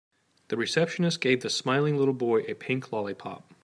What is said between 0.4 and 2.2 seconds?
The receptionist gave the smiling little